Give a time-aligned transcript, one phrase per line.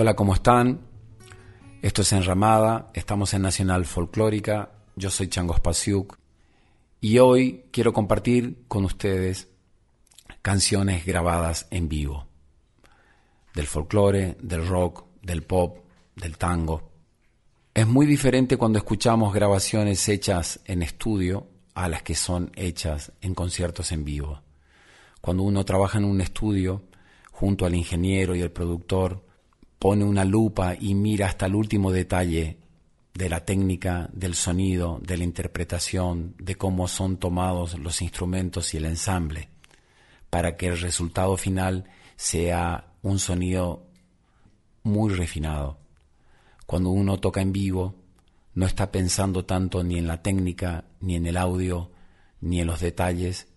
[0.00, 0.78] Hola, ¿cómo están?
[1.82, 6.16] Esto es Enramada, estamos en Nacional Folclórica, yo soy Chango Spasiuk
[7.00, 9.48] y hoy quiero compartir con ustedes
[10.40, 12.28] canciones grabadas en vivo,
[13.54, 15.78] del folclore, del rock, del pop,
[16.14, 16.92] del tango.
[17.74, 23.34] Es muy diferente cuando escuchamos grabaciones hechas en estudio a las que son hechas en
[23.34, 24.42] conciertos en vivo.
[25.20, 26.84] Cuando uno trabaja en un estudio
[27.32, 29.26] junto al ingeniero y el productor,
[29.78, 32.58] pone una lupa y mira hasta el último detalle
[33.14, 38.76] de la técnica, del sonido, de la interpretación, de cómo son tomados los instrumentos y
[38.76, 39.48] el ensamble,
[40.30, 41.84] para que el resultado final
[42.16, 43.86] sea un sonido
[44.82, 45.78] muy refinado.
[46.66, 47.94] Cuando uno toca en vivo,
[48.54, 51.90] no está pensando tanto ni en la técnica, ni en el audio,
[52.40, 53.48] ni en los detalles,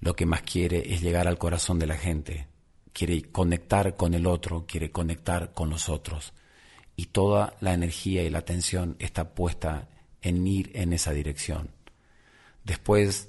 [0.00, 2.48] lo que más quiere es llegar al corazón de la gente,
[2.94, 6.32] quiere conectar con el otro, quiere conectar con los otros.
[6.96, 9.88] Y toda la energía y la atención está puesta
[10.22, 11.70] en ir en esa dirección.
[12.62, 13.28] Después,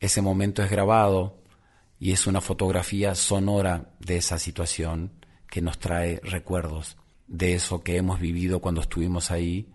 [0.00, 1.38] ese momento es grabado
[1.98, 5.12] y es una fotografía sonora de esa situación
[5.48, 9.72] que nos trae recuerdos de eso que hemos vivido cuando estuvimos ahí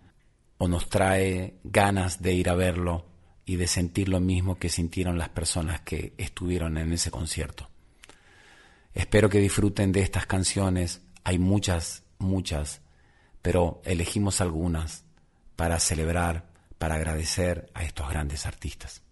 [0.58, 3.06] o nos trae ganas de ir a verlo
[3.44, 7.71] y de sentir lo mismo que sintieron las personas que estuvieron en ese concierto.
[8.94, 11.02] Espero que disfruten de estas canciones.
[11.24, 12.80] Hay muchas, muchas,
[13.40, 15.04] pero elegimos algunas
[15.56, 16.46] para celebrar,
[16.78, 19.02] para agradecer a estos grandes artistas.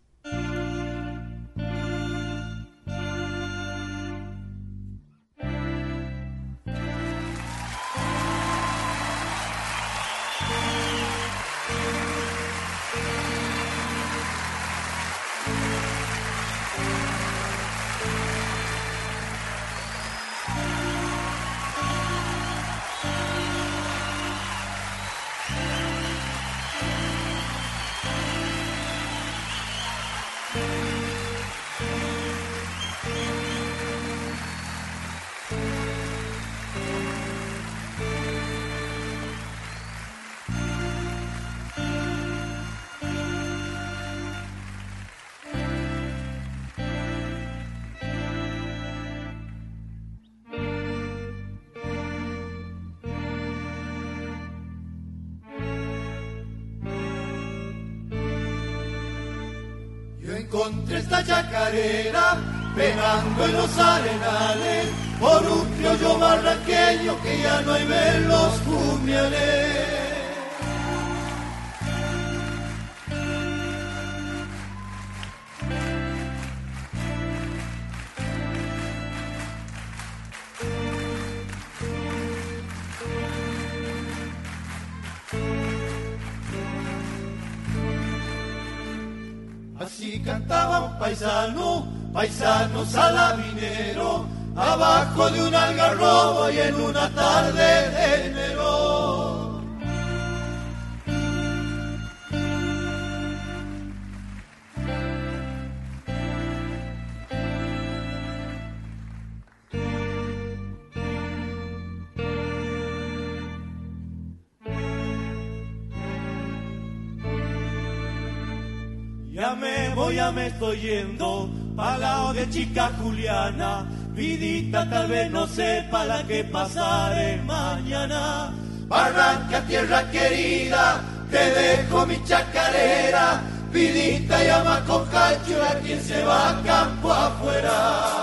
[119.59, 126.05] Me voy, ya me estoy yendo, palao de chica Juliana, vidita tal vez no sepa
[126.05, 128.53] la que pasaré mañana.
[128.87, 131.01] Barranca, tierra querida,
[131.31, 133.41] te dejo mi chacarera,
[133.73, 138.20] vidita llama con cacho a quien se va campo afuera.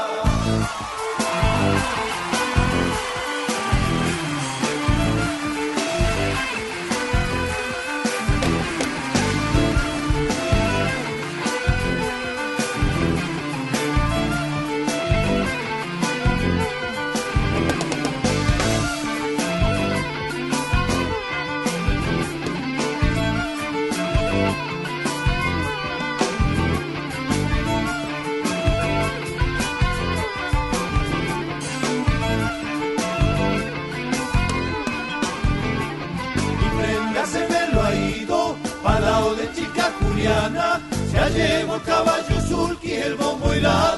[41.37, 43.95] Llevo el caballo sulky, el bombo y la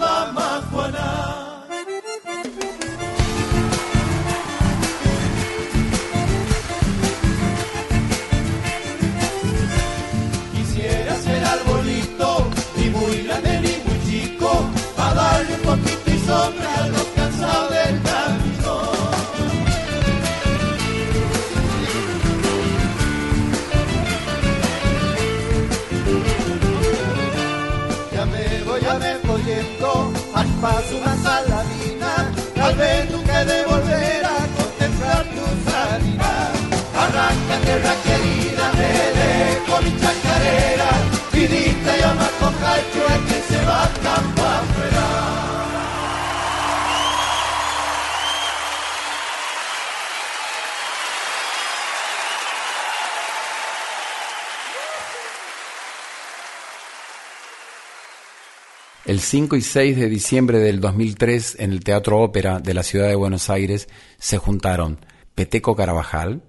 [59.10, 63.08] El 5 y 6 de diciembre del 2003, en el Teatro Ópera de la ciudad
[63.08, 63.90] de Buenos Aires,
[64.20, 65.00] se juntaron
[65.34, 66.44] Peteco Carabajal,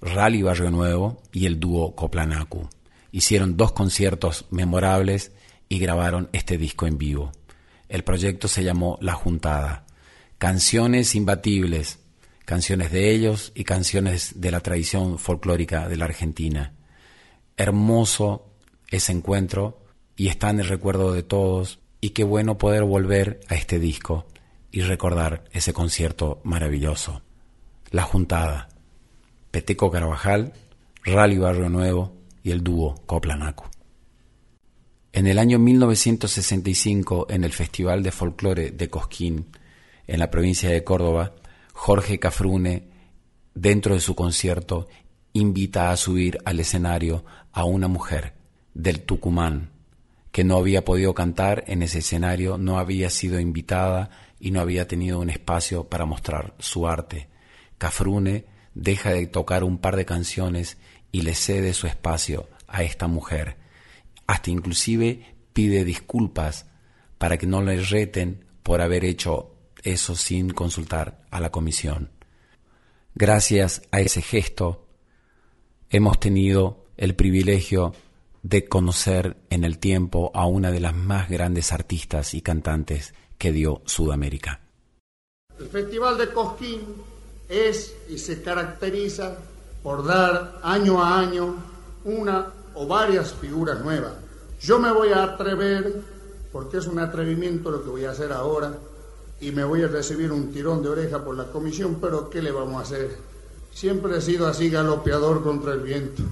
[0.00, 2.68] Rally Barrio Nuevo y el dúo Coplanacu.
[3.10, 5.32] Hicieron dos conciertos memorables
[5.68, 7.32] y grabaron este disco en vivo.
[7.88, 9.84] El proyecto se llamó La Juntada.
[10.38, 11.98] Canciones imbatibles,
[12.44, 16.74] canciones de ellos y canciones de la tradición folclórica de la Argentina.
[17.56, 18.52] Hermoso
[18.88, 19.82] ese encuentro
[20.14, 24.26] y está en el recuerdo de todos y qué bueno poder volver a este disco
[24.70, 27.22] y recordar ese concierto maravilloso.
[27.90, 28.68] La Juntada,
[29.50, 30.52] Peteco Carabajal,
[31.04, 33.70] Rally Barrio Nuevo y el dúo Coplanaco.
[35.12, 39.46] En el año 1965, en el Festival de Folclore de Cosquín,
[40.06, 41.34] en la provincia de Córdoba,
[41.72, 42.88] Jorge Cafrune,
[43.54, 44.88] dentro de su concierto,
[45.32, 48.34] invita a subir al escenario a una mujer
[48.74, 49.70] del Tucumán,
[50.38, 54.86] que no había podido cantar en ese escenario, no había sido invitada y no había
[54.86, 57.26] tenido un espacio para mostrar su arte.
[57.76, 60.78] Cafrune deja de tocar un par de canciones
[61.10, 63.56] y le cede su espacio a esta mujer.
[64.28, 66.66] Hasta inclusive pide disculpas
[67.18, 72.12] para que no le reten por haber hecho eso sin consultar a la comisión.
[73.16, 74.86] Gracias a ese gesto
[75.90, 77.92] hemos tenido el privilegio
[78.48, 83.52] de conocer en el tiempo a una de las más grandes artistas y cantantes que
[83.52, 84.60] dio Sudamérica.
[85.58, 86.80] El Festival de Cosquín
[87.46, 89.36] es y se caracteriza
[89.82, 91.56] por dar año a año
[92.04, 94.14] una o varias figuras nuevas.
[94.62, 96.00] Yo me voy a atrever,
[96.50, 98.72] porque es un atrevimiento lo que voy a hacer ahora,
[99.42, 102.50] y me voy a recibir un tirón de oreja por la comisión, pero ¿qué le
[102.50, 103.14] vamos a hacer?
[103.72, 106.22] Siempre he sido así galopeador contra el viento.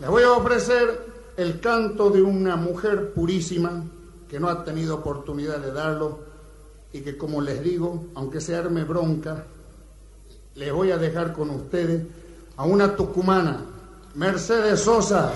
[0.00, 3.84] Le voy a ofrecer el canto de una mujer purísima
[4.28, 6.18] que no ha tenido oportunidad de darlo
[6.92, 9.44] y que como les digo, aunque se arme bronca,
[10.56, 12.02] les voy a dejar con ustedes
[12.56, 13.60] a una tucumana,
[14.16, 15.32] Mercedes Sosa.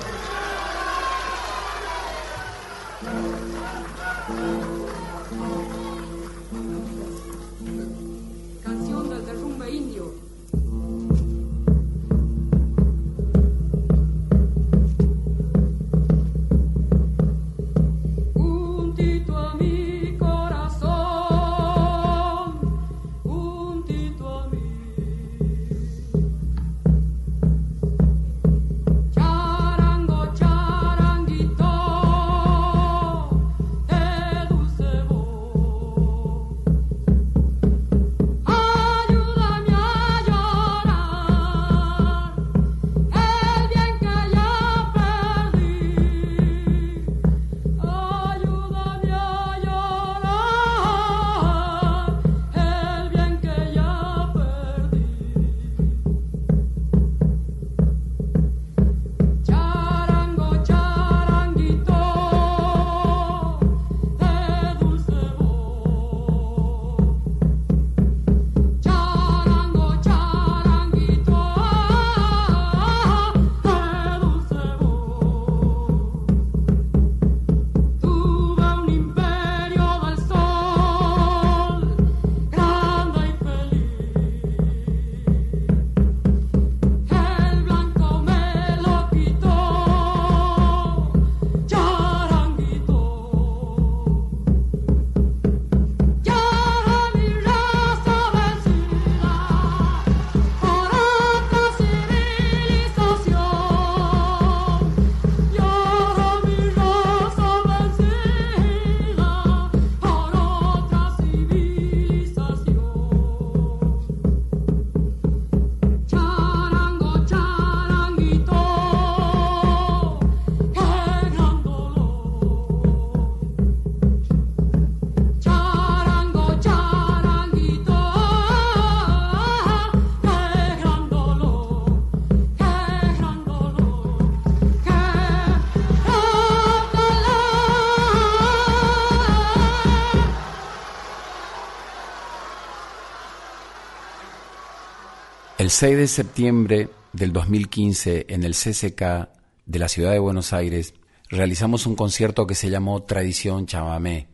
[145.72, 149.30] 6 de septiembre del 2015 en el CCK
[149.64, 150.92] de la ciudad de Buenos Aires
[151.30, 154.28] realizamos un concierto que se llamó Tradición Chamamé.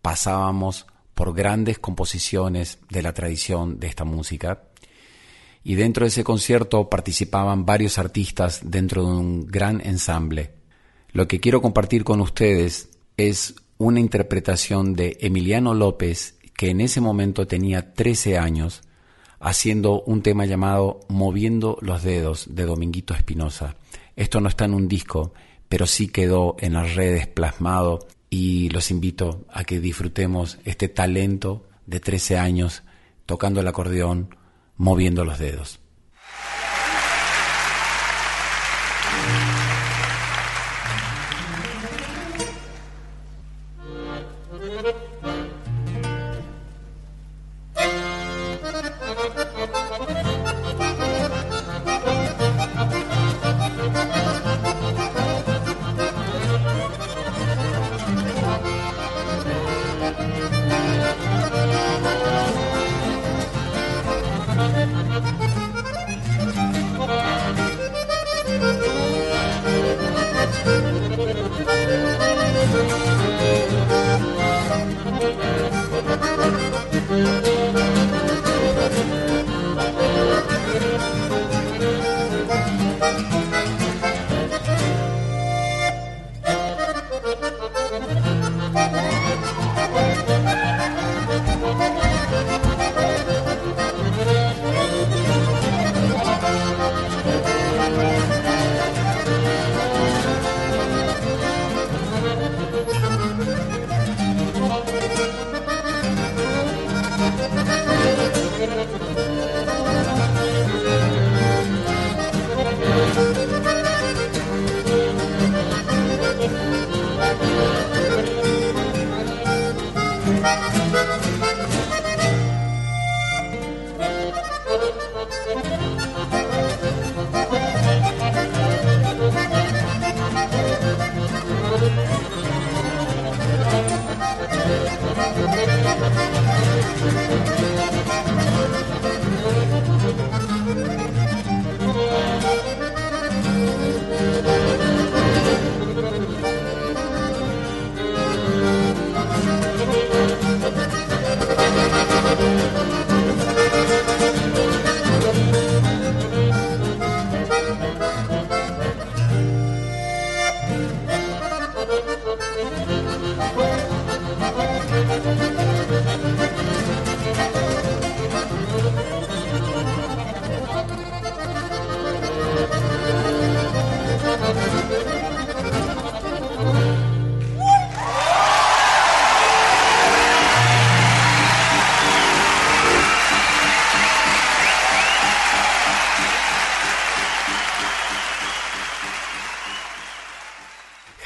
[0.00, 4.62] Pasábamos por grandes composiciones de la tradición de esta música
[5.64, 10.52] y dentro de ese concierto participaban varios artistas dentro de un gran ensamble.
[11.10, 17.00] Lo que quiero compartir con ustedes es una interpretación de Emiliano López, que en ese
[17.00, 18.82] momento tenía 13 años,
[19.40, 23.74] haciendo un tema llamado Moviendo los Dedos de Dominguito Espinosa.
[24.14, 25.32] Esto no está en un disco,
[25.68, 31.66] pero sí quedó en las redes plasmado y los invito a que disfrutemos este talento
[31.86, 32.82] de 13 años
[33.26, 34.36] tocando el acordeón,
[34.76, 35.79] moviendo los dedos.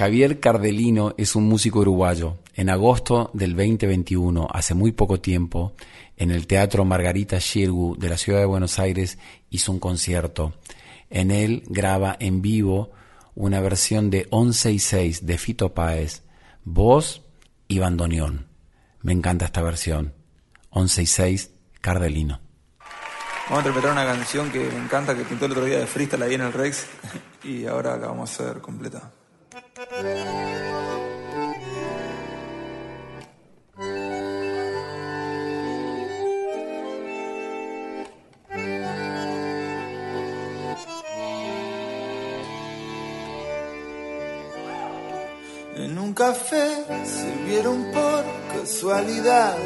[0.05, 2.37] Javier Cardelino es un músico uruguayo.
[2.53, 5.73] En agosto del 2021, hace muy poco tiempo,
[6.19, 9.17] en el Teatro Margarita Xirgu de la ciudad de Buenos Aires
[9.49, 10.53] hizo un concierto.
[11.09, 12.91] En él graba en vivo
[13.35, 16.23] una versión de 11 y 6 de Fito Páez,
[16.65, 17.23] voz
[17.67, 18.49] y bandoneón.
[19.01, 20.13] Me encanta esta versión.
[20.69, 22.41] 11 y 6, Cardelino.
[23.49, 26.25] Vamos a interpretar una canción que me encanta, que pintó el otro día de freestyle
[26.25, 26.89] ahí en el Rex
[27.43, 29.11] y ahora acabamos de hacer completa.
[29.77, 29.83] En
[45.99, 49.57] un café se vieron por casualidad,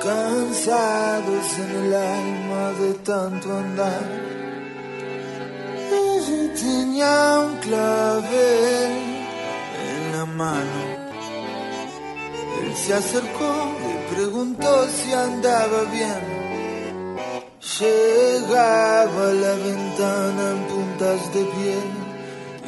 [0.00, 4.29] cansados en el alma de tanto andar
[6.54, 8.92] tenía un clavel
[9.88, 10.80] en la mano.
[12.62, 13.52] Él se acercó,
[13.88, 16.40] y preguntó si andaba bien.
[17.78, 21.90] Llegaba a la ventana en puntas de piel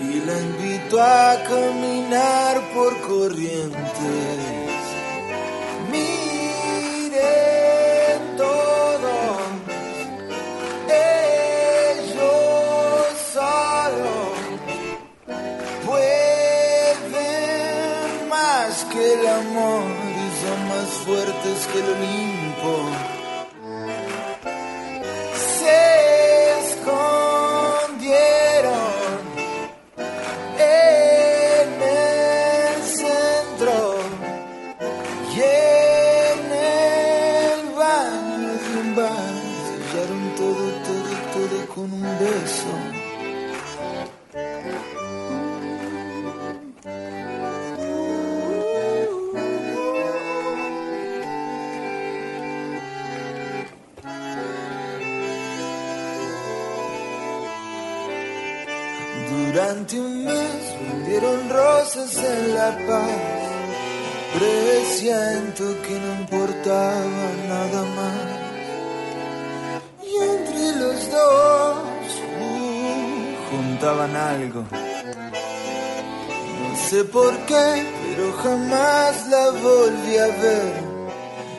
[0.01, 2.93] y la invitó a caminar por
[19.21, 20.93] corrientes.
[21.05, 22.42] fuertes que el Olimpo.
[61.53, 63.43] Rosas en La Paz.
[64.39, 68.29] Presiento que no importaba nada más.
[70.03, 71.79] Y entre los dos
[72.41, 74.65] uh, juntaban algo.
[76.59, 80.93] No sé por qué, pero jamás la volví a ver.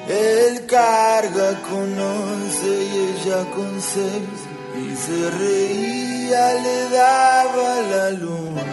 [0.08, 4.40] Él carga con once y ella con seis.
[4.76, 8.73] Y se reía, le daba la luna.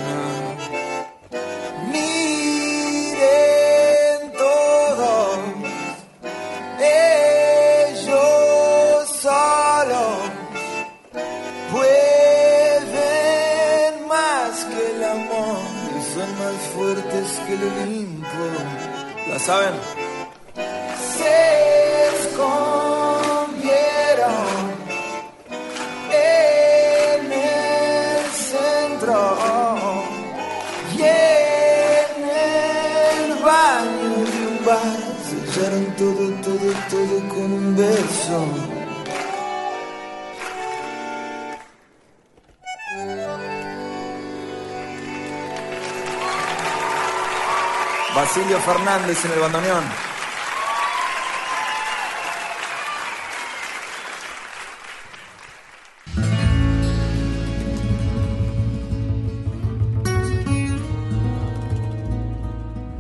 [17.61, 18.45] Fuertes que el Olimpo.
[19.29, 19.75] ¿La saben?
[21.17, 23.65] Se escondieron
[26.11, 29.21] en el centro
[30.97, 38.80] y en el baño de un bar sellaron todo, todo, todo con un beso.
[48.21, 49.85] Basilio Fernández en el bandoneón.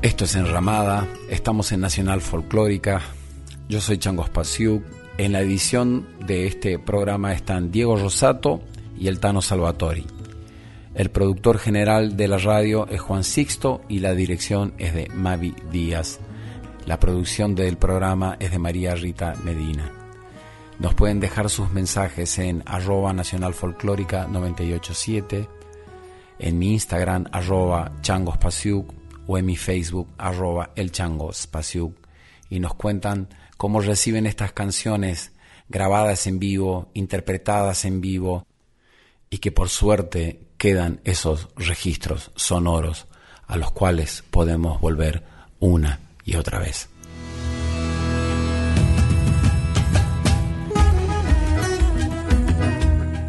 [0.00, 3.02] Esto es Enramada, estamos en Nacional Folclórica,
[3.68, 4.83] yo soy Chango Spasiuk.
[5.18, 8.62] En la edición de este programa están Diego Rosato
[8.98, 10.06] y el Tano Salvatori.
[10.94, 15.55] El productor general de la radio es Juan Sixto y la dirección es de Mavi
[15.70, 16.18] Díaz.
[16.85, 19.92] La producción del programa es de María Rita Medina.
[20.81, 25.48] Nos pueden dejar sus mensajes en arroba nacional folclórica 987,
[26.40, 28.92] en mi Instagram arroba changospasiuk
[29.29, 30.90] o en mi Facebook arroba el
[32.48, 35.31] y nos cuentan cómo reciben estas canciones
[35.68, 38.44] grabadas en vivo, interpretadas en vivo
[39.31, 43.07] y que por suerte quedan esos registros sonoros
[43.46, 45.25] a los cuales podemos volver
[45.59, 46.90] una y otra vez.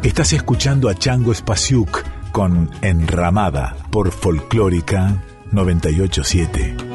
[0.02, 6.91] Estás escuchando a Chango Spasiuk con Enramada por Folclórica 987.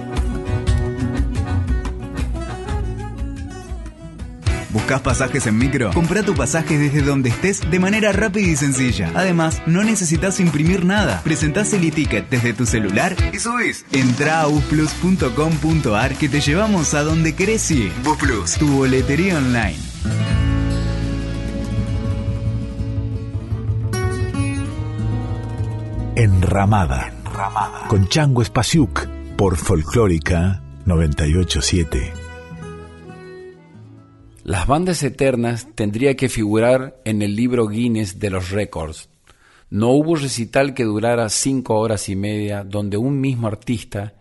[4.78, 5.92] ¿Buscas pasajes en micro?
[5.92, 9.12] Compra tu pasaje desde donde estés de manera rápida y sencilla.
[9.16, 11.22] Además, no necesitas imprimir nada.
[11.24, 13.88] Presentás el e-ticket desde tu celular y subís.
[13.92, 17.92] Entra a busplus.com.ar que te llevamos a donde querés ir.
[18.04, 19.80] Busplus, tu boletería online.
[26.16, 27.12] Enramada,
[27.88, 32.17] con Chango Spasiuk por Folclórica 987.
[34.48, 39.10] Las bandas eternas tendría que figurar en el libro Guinness de los récords.
[39.70, 44.14] No hubo recital que durara cinco horas y media donde un mismo artista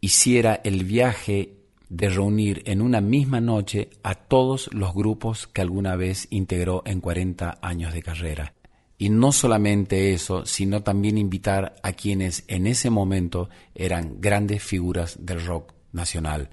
[0.00, 1.56] hiciera el viaje
[1.88, 7.00] de reunir en una misma noche a todos los grupos que alguna vez integró en
[7.00, 8.54] 40 años de carrera.
[8.98, 15.18] Y no solamente eso, sino también invitar a quienes en ese momento eran grandes figuras
[15.26, 16.50] del rock nacional.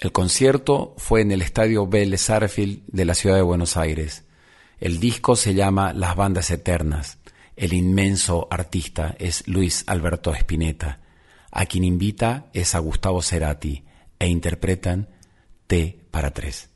[0.00, 4.24] El concierto fue en el estadio Vélez Sarsfield de la ciudad de Buenos Aires.
[4.80, 7.18] El disco se llama Las Bandas Eternas.
[7.56, 11.00] El inmenso artista es Luis Alberto Spinetta.
[11.50, 13.84] A quien invita es a Gustavo Cerati
[14.18, 15.08] e interpretan
[15.66, 16.73] T para tres.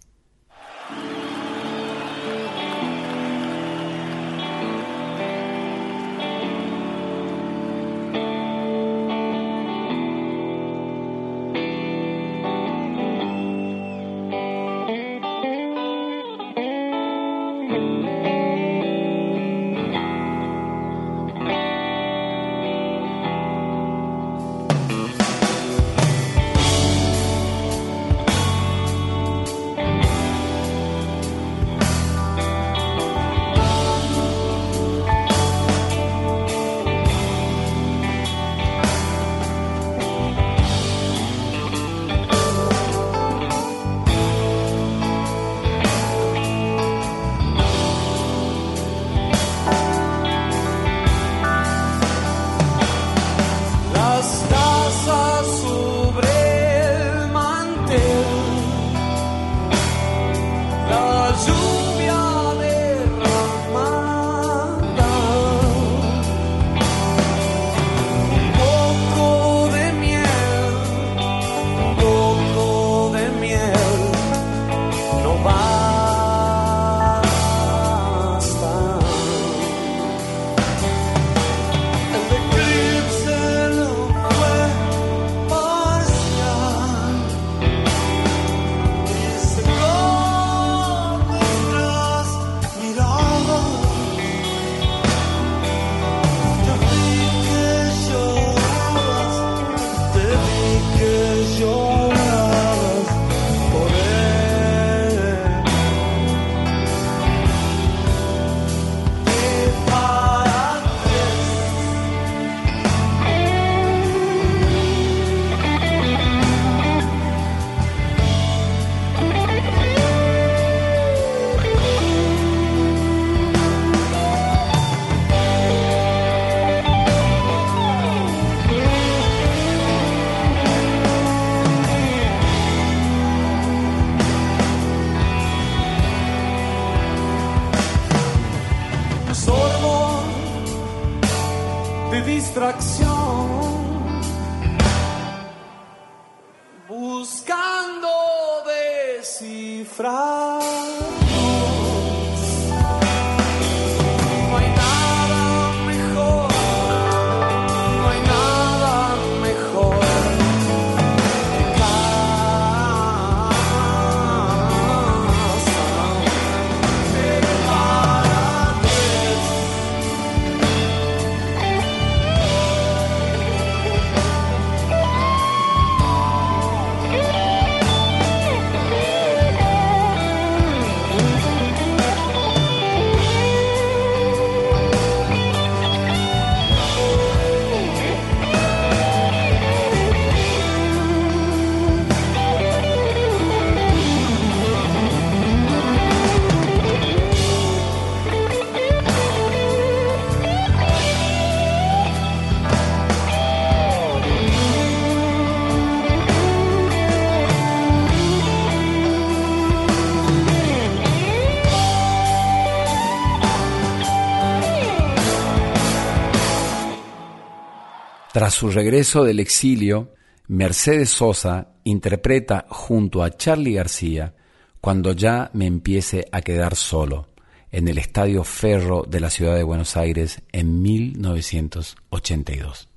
[218.39, 220.15] Tras su regreso del exilio,
[220.47, 224.37] Mercedes Sosa interpreta junto a Charlie García
[224.81, 227.27] Cuando ya me empiece a quedar solo
[227.73, 232.88] en el Estadio Ferro de la ciudad de Buenos Aires en 1982.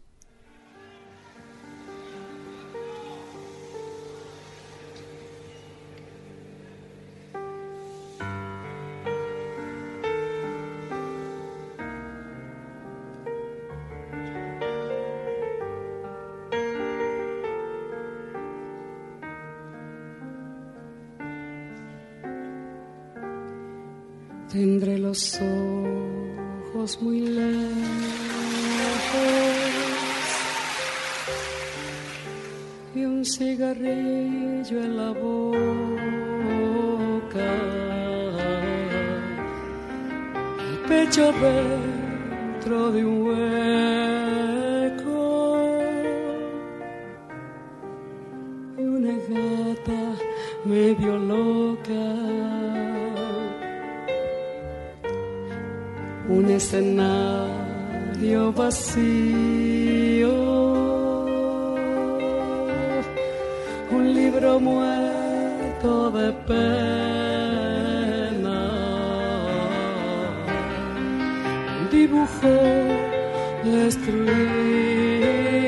[24.61, 27.51] Tendré los ojos muy lejos
[32.93, 35.49] y un cigarrillo en la boca.
[40.69, 44.37] El pecho dentro de un hueco
[48.77, 50.01] y una gata
[50.65, 52.20] medio loca.
[56.37, 60.33] Un escenario vacío,
[63.91, 66.59] un libro muerto de pena,
[71.81, 72.53] un dibujo
[73.63, 75.60] destruido.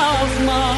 [0.00, 0.69] of my.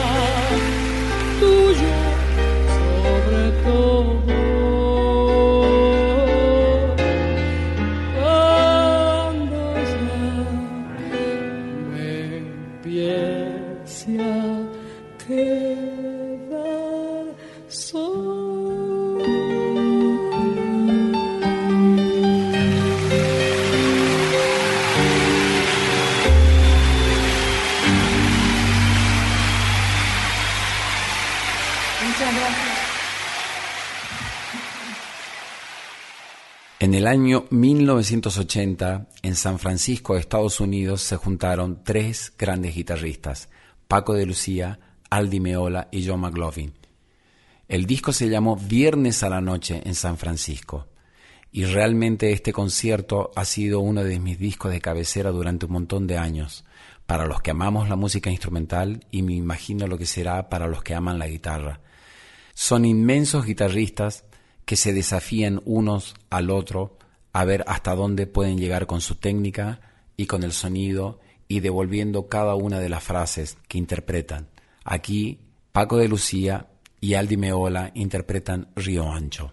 [37.12, 43.50] Año 1980, en San Francisco, Estados Unidos, se juntaron tres grandes guitarristas,
[43.86, 46.72] Paco de Lucía, Aldi Meola y John McLaughlin.
[47.68, 50.86] El disco se llamó Viernes a la Noche en San Francisco.
[51.50, 56.06] Y realmente este concierto ha sido uno de mis discos de cabecera durante un montón
[56.06, 56.64] de años,
[57.04, 60.82] para los que amamos la música instrumental y me imagino lo que será para los
[60.82, 61.80] que aman la guitarra.
[62.54, 64.24] Son inmensos guitarristas
[64.64, 66.96] que se desafían unos al otro
[67.32, 69.80] a ver hasta dónde pueden llegar con su técnica
[70.16, 74.48] y con el sonido y devolviendo cada una de las frases que interpretan.
[74.84, 75.40] Aquí
[75.72, 76.68] Paco de Lucía
[77.00, 79.52] y Aldi Meola interpretan Río Ancho.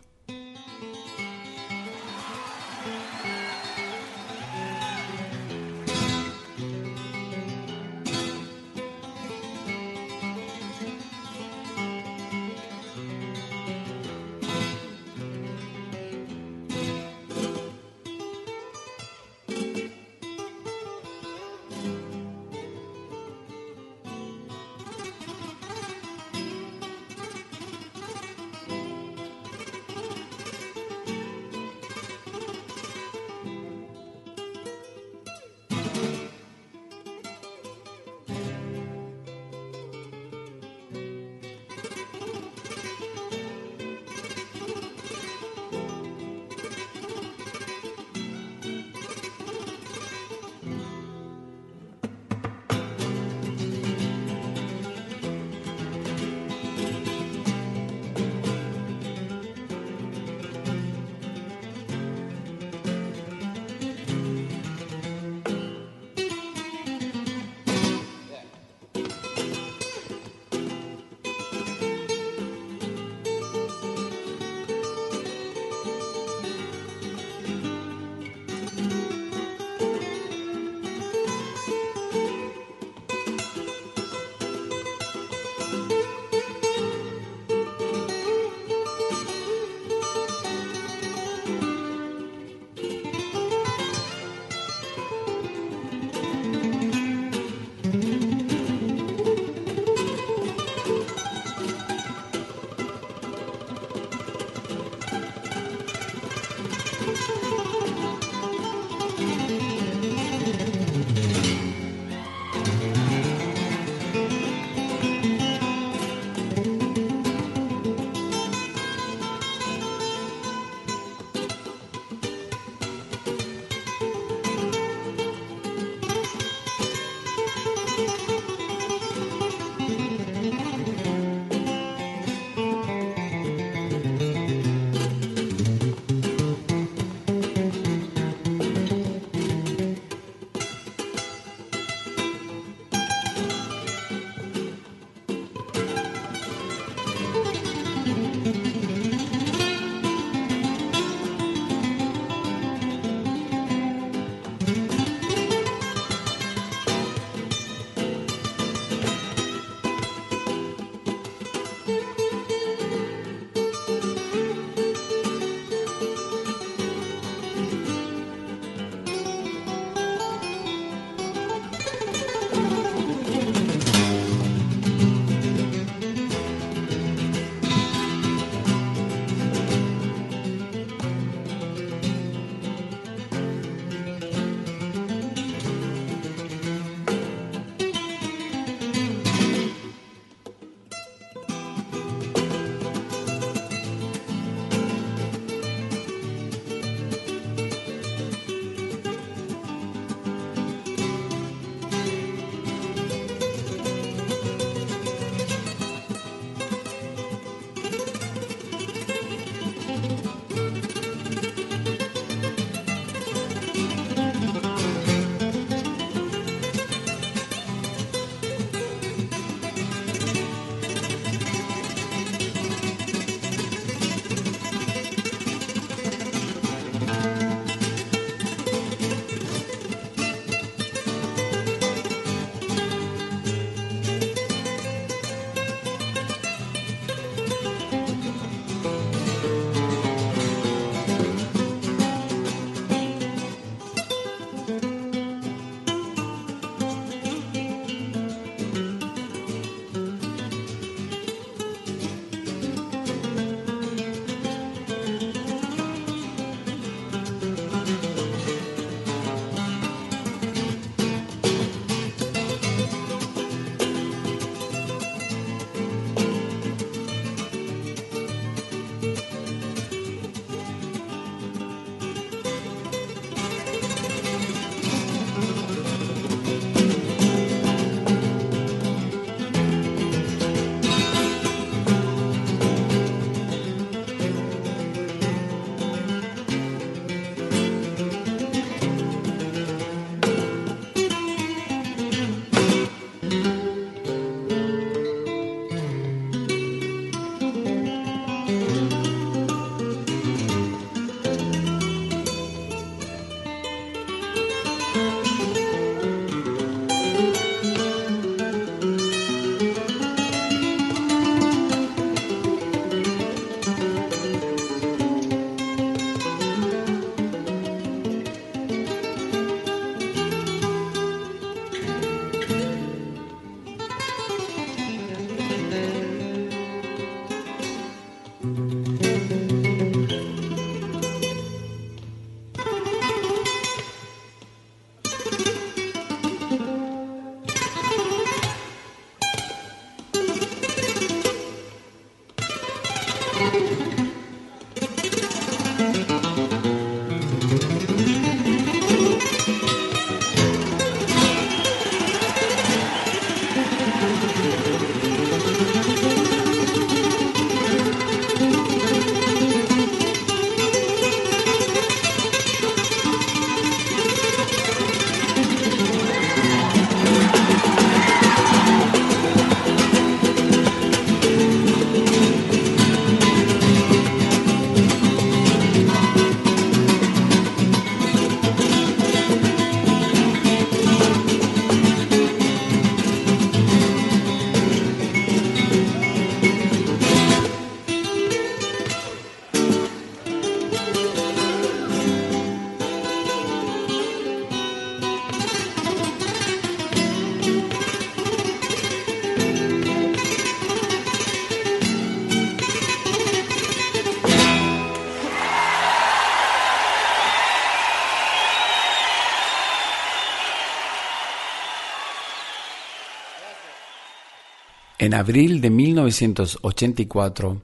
[415.10, 417.64] En abril de 1984,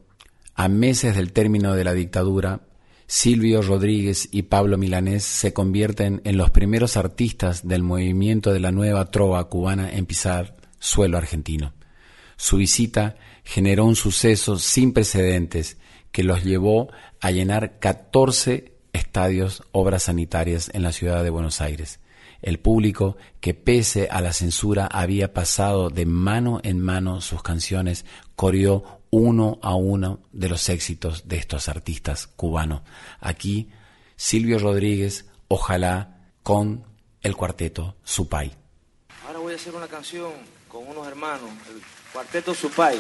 [0.56, 2.62] a meses del término de la dictadura,
[3.06, 8.72] Silvio Rodríguez y Pablo Milanés se convierten en los primeros artistas del movimiento de la
[8.72, 11.76] nueva trova cubana en pisar suelo argentino.
[12.36, 15.78] Su visita generó un suceso sin precedentes
[16.12, 16.90] que los llevó
[17.22, 22.00] a llenar 14 estadios, obras sanitarias en la ciudad de Buenos Aires.
[22.46, 28.06] El público, que pese a la censura había pasado de mano en mano sus canciones,
[28.36, 32.84] corrió uno a uno de los éxitos de estos artistas cubanos.
[33.20, 33.72] Aquí,
[34.16, 36.86] Silvio Rodríguez, ojalá con
[37.24, 38.52] el cuarteto Supay.
[39.26, 40.32] Ahora voy a hacer una canción
[40.68, 41.82] con unos hermanos, el
[42.14, 43.00] cuarteto Supay.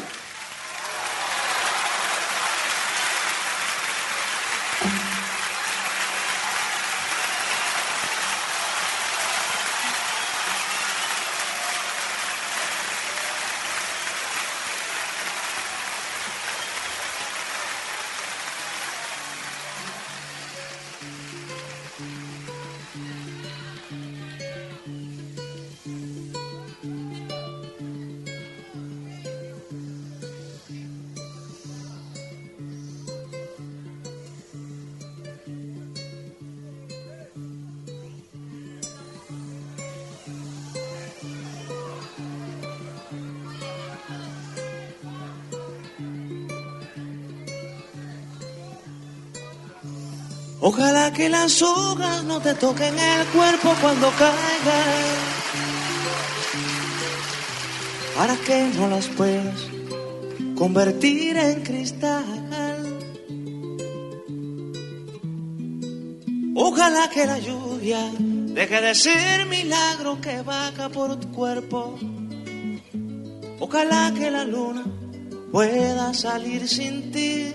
[51.16, 55.16] Que las hojas no te toquen el cuerpo cuando caigan,
[58.18, 59.62] para que no las puedas
[60.56, 62.26] convertir en cristal.
[66.56, 71.98] Ojalá que la lluvia deje de ser milagro que baja por tu cuerpo.
[73.60, 74.84] Ojalá que la luna
[75.52, 77.55] pueda salir sin ti.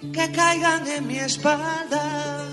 [0.00, 2.46] que caigan en mi espalda.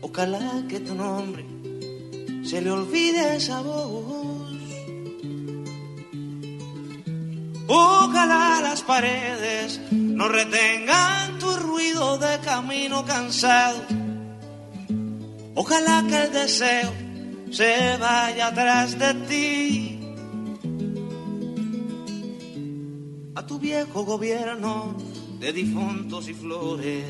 [0.00, 1.44] Ojalá que tu nombre
[2.44, 4.50] se le olvide esa voz.
[7.68, 13.80] Ojalá las paredes no retengan tu ruido de camino cansado.
[15.54, 16.92] Ojalá que el deseo
[17.50, 20.00] se vaya atrás de ti.
[23.36, 24.96] A tu viejo gobierno
[25.40, 27.04] de difuntos y flores.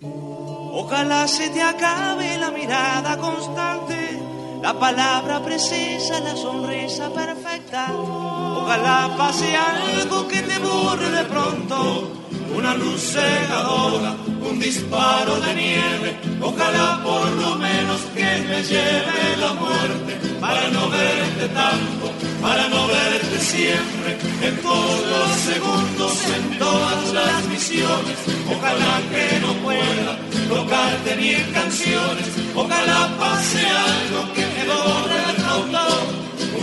[0.00, 4.20] Ojalá se te acabe la mirada constante,
[4.62, 7.92] la palabra precisa, la sonrisa perfecta.
[7.92, 12.21] Ojalá pase algo que te borre de pronto,
[12.56, 14.14] una luz cegadora,
[14.48, 16.16] un disparo de nieve.
[16.40, 22.06] Ojalá por lo menos que me lleve la muerte para no verte tanto,
[22.40, 28.18] para no verte siempre, en todos los segundos, en todas las misiones.
[28.50, 35.80] Ojalá que no pueda tocarte ni canciones, ojalá pase algo que me borre de pronto,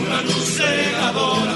[0.02, 1.56] una luz cegadora,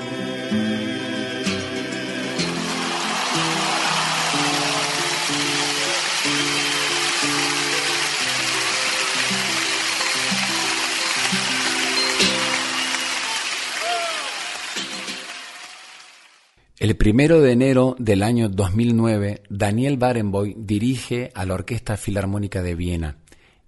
[16.81, 22.73] El primero de enero del año 2009, Daniel Barenboim dirige a la Orquesta Filarmónica de
[22.73, 23.17] Viena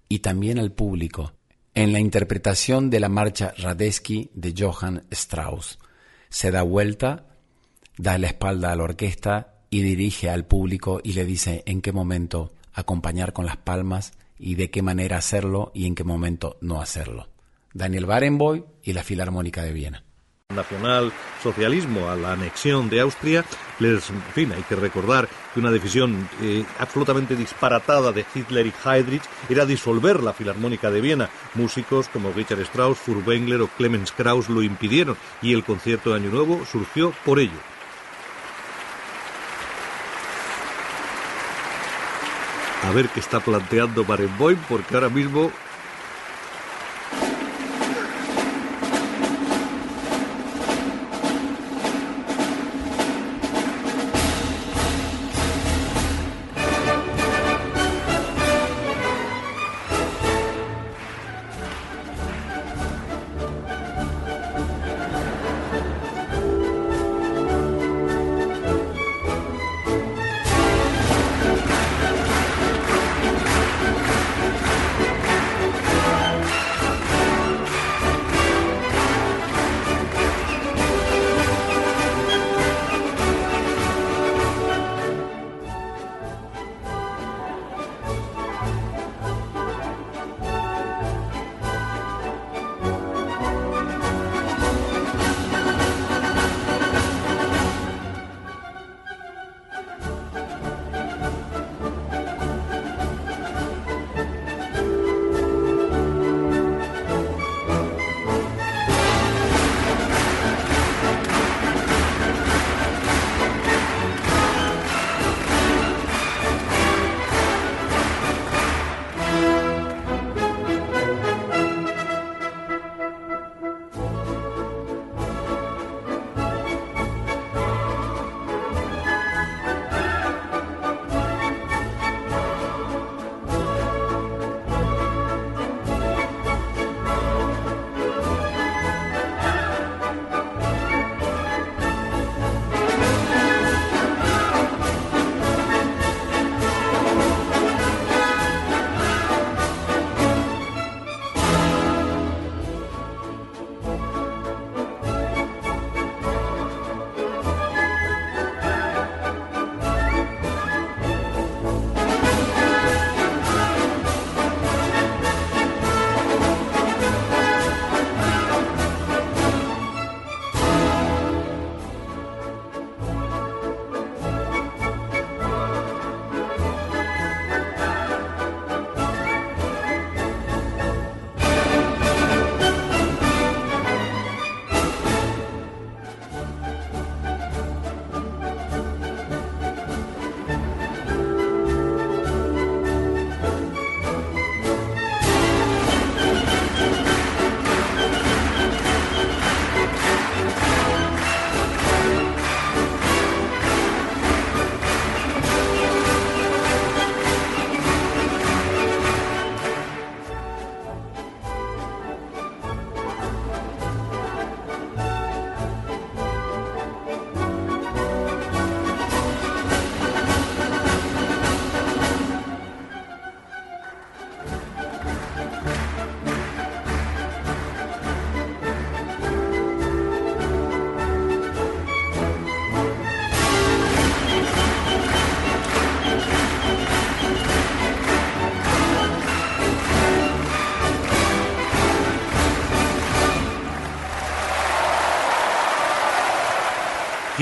[0.08, 1.32] y también al público
[1.74, 5.78] en la interpretación de la marcha Radetzky de Johann Strauss.
[6.28, 7.28] Se da vuelta,
[7.98, 11.92] da la espalda a la orquesta y dirige al público y le dice en qué
[11.92, 16.82] momento acompañar con las palmas y de qué manera hacerlo y en qué momento no
[16.82, 17.28] hacerlo.
[17.74, 20.03] Daniel Barenboim y la Filarmónica de Viena
[20.54, 23.44] nacional socialismo a la anexión de Austria,
[23.78, 28.72] les, en fin, hay que recordar que una decisión eh, absolutamente disparatada de Hitler y
[28.84, 31.30] Heydrich era disolver la Filarmónica de Viena.
[31.54, 36.30] Músicos como Richard Strauss, Furtwängler o Clemens Krauss lo impidieron y el concierto de Año
[36.30, 37.74] Nuevo surgió por ello.
[42.84, 45.50] A ver qué está planteando Barenboim, porque ahora mismo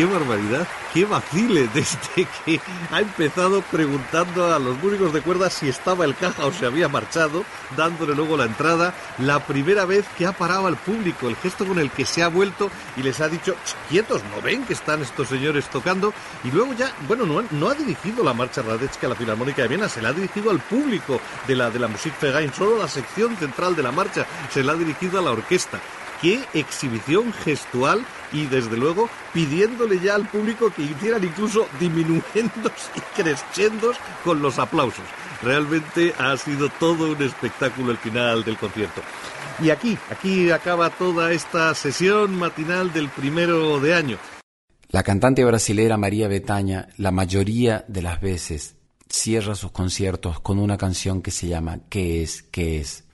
[0.02, 5.68] qué barbaridad, qué vacile desde que ha empezado preguntando a los músicos de cuerdas si
[5.68, 7.44] estaba el caja o se había marchado,
[7.76, 11.78] dándole luego la entrada, la primera vez que ha parado al público, el gesto con
[11.78, 13.54] el que se ha vuelto y les ha dicho,
[13.88, 16.12] quietos, ¿no ven que están estos señores tocando?
[16.42, 19.88] Y luego ya, bueno, no, ha dirigido la marcha Radetzky a la Filarmónica de Viena,
[19.88, 23.76] se la ha dirigido al público de la, de la Musikverein, solo la sección central
[23.76, 25.78] de la marcha se la ha dirigido a la orquesta
[26.22, 33.20] qué exhibición gestual y desde luego pidiéndole ya al público que hicieran incluso diminuendos y
[33.20, 35.04] crescendos con los aplausos.
[35.42, 39.02] Realmente ha sido todo un espectáculo el final del concierto.
[39.60, 44.18] Y aquí, aquí acaba toda esta sesión matinal del primero de año.
[44.90, 48.76] La cantante brasilera María Betaña, la mayoría de las veces,
[49.08, 52.42] cierra sus conciertos con una canción que se llama ¿Qué es?
[52.42, 53.04] ¿Qué es?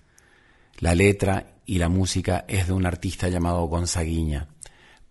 [0.80, 4.48] La letra y la música es de un artista llamado Gonzaguiña.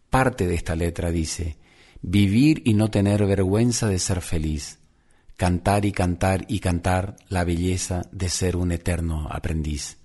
[0.09, 1.57] Parte de esta letra dice,
[2.01, 4.79] vivir y no tener vergüenza de ser feliz,
[5.35, 9.99] cantar y cantar y cantar la belleza de ser un eterno aprendiz.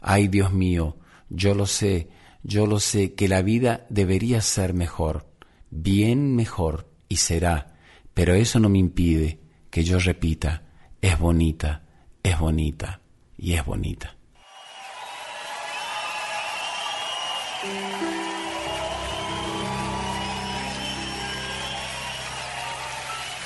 [0.00, 0.96] Ay Dios mío,
[1.28, 2.08] yo lo sé,
[2.44, 5.26] yo lo sé que la vida debería ser mejor
[5.70, 7.74] bien mejor y será,
[8.14, 9.40] pero eso no me impide
[9.70, 10.62] que yo repita,
[11.00, 11.82] es bonita,
[12.22, 13.00] es bonita
[13.36, 14.15] y es bonita.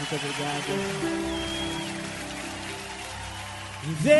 [0.00, 0.64] Muito obrigado.
[3.82, 4.10] Viver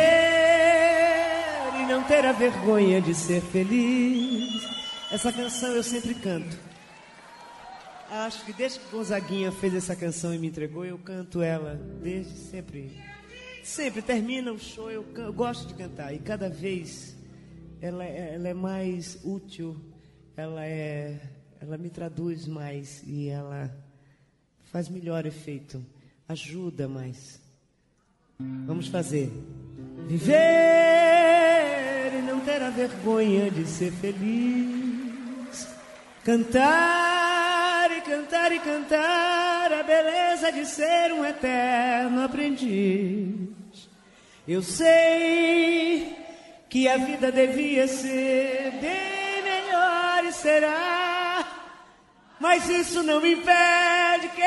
[1.81, 4.61] e não ter a vergonha de ser feliz.
[5.11, 6.55] Essa canção eu sempre canto.
[8.11, 11.73] Acho que desde que Gonzaguinha fez essa canção e me entregou, eu canto ela
[12.03, 13.01] desde sempre.
[13.63, 16.13] Sempre termina o show, eu, eu gosto de cantar.
[16.13, 17.15] E cada vez
[17.81, 19.75] ela, é, ela é mais útil,
[20.37, 21.19] ela, é,
[21.59, 23.75] ela me traduz mais e ela
[24.71, 25.85] faz melhor efeito,
[26.27, 27.39] ajuda mais.
[28.39, 29.31] Vamos fazer.
[30.07, 30.37] Viver
[32.17, 35.67] e não ter a vergonha de ser feliz.
[36.23, 37.01] Cantar
[38.01, 43.89] cantar e cantar a beleza de ser um eterno aprendiz.
[44.47, 46.15] Eu sei
[46.69, 51.47] que a vida devia ser bem melhor e será,
[52.39, 54.41] mas isso não me impede que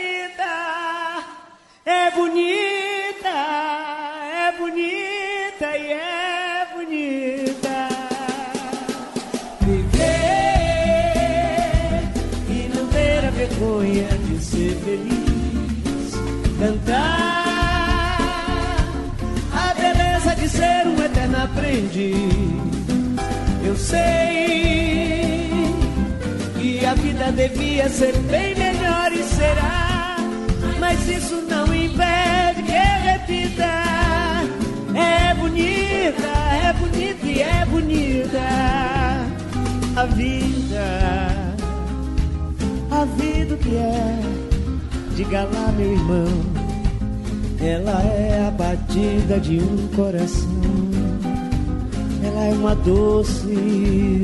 [0.00, 1.24] repita.
[1.84, 3.36] É bonita,
[4.32, 7.40] é bonita e é bonita.
[13.30, 16.12] vergonha de ser feliz.
[16.58, 17.46] Cantar
[19.52, 22.60] a beleza de ser um eterno aprendiz.
[23.64, 24.90] Eu sei
[26.60, 29.89] que a vida devia ser bem melhor e será,
[30.90, 33.70] mas isso não impede que repita.
[34.92, 36.28] É bonita,
[36.66, 38.40] é bonita e é bonita
[39.94, 41.30] a vida
[42.90, 44.20] a vida que é.
[45.14, 46.26] Diga lá, meu irmão,
[47.60, 50.48] ela é a batida de um coração.
[52.24, 53.48] Ela é uma doce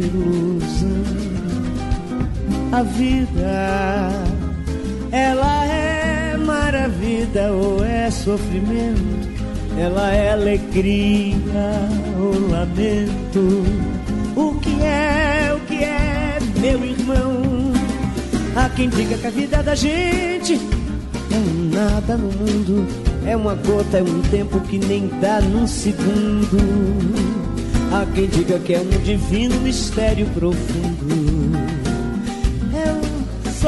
[0.02, 1.06] ilusão.
[2.72, 4.10] A vida,
[5.12, 5.85] ela é
[6.76, 9.36] maravilha ou é sofrimento.
[9.78, 11.34] Ela é alegria
[12.18, 13.64] ou lamento.
[14.36, 17.72] O que é, o que é, meu irmão?
[18.54, 20.54] Há quem diga que a vida da gente
[21.30, 22.86] é um nada no mundo,
[23.26, 26.58] é uma gota, é um tempo que nem dá num segundo.
[27.92, 30.95] Há quem diga que é um divino mistério profundo.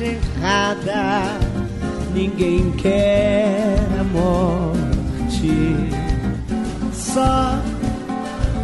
[0.00, 1.38] errada,
[2.14, 5.52] ninguém quer a morte.
[6.92, 7.58] Só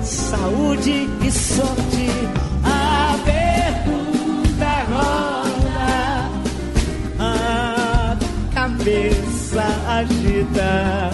[0.03, 2.09] saúde e sorte.
[2.64, 6.31] A pergunta roda,
[7.18, 8.16] a
[8.55, 11.11] cabeça agita.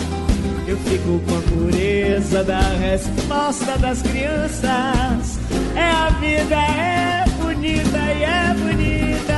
[0.67, 5.39] Eu fico com a pureza da resposta das crianças.
[5.77, 9.34] É a vida, é bonita e é bonita.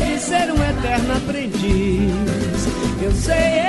[0.00, 2.12] De ser um eterno aprendiz.
[3.02, 3.60] Eu sei,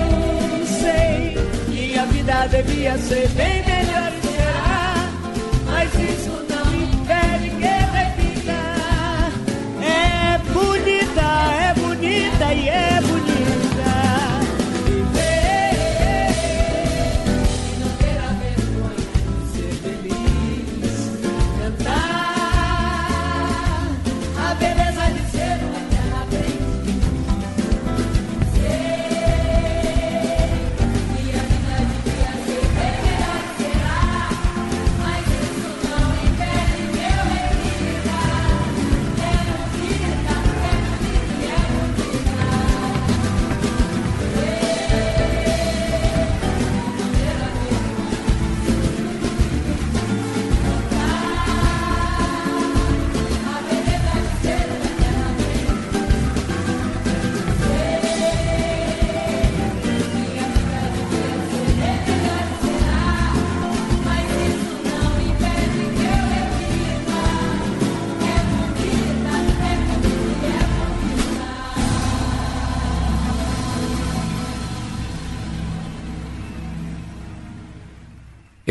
[0.00, 1.36] eu sei
[1.70, 4.94] que a vida devia ser bem melhor e será,
[5.66, 8.60] mas isso não impede que repita.
[9.82, 11.28] É bonita,
[11.60, 12.91] é bonita e é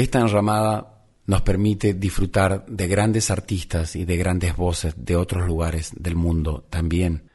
[0.02, 5.92] Esta enramada nos permite disfrutar de grandes artistas y de grandes voces de otros lugares
[5.96, 7.30] del mundo también.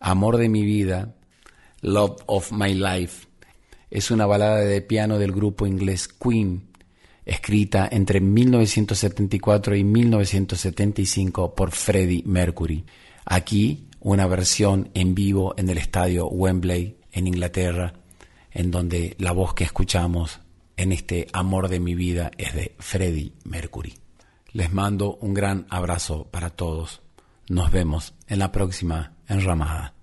[0.00, 1.14] Amor de mi vida,
[1.82, 3.28] Love of My Life,
[3.92, 6.66] es una balada de piano del grupo inglés Queen,
[7.24, 12.84] escrita entre 1974 y 1975 por Freddie Mercury.
[13.24, 17.94] Aquí una versión en vivo en el estadio Wembley en Inglaterra,
[18.50, 20.40] en donde la voz que escuchamos
[20.76, 23.94] en este amor de mi vida es de Freddie Mercury.
[24.52, 27.02] Les mando un gran abrazo para todos.
[27.48, 29.93] Nos vemos en la próxima enramada.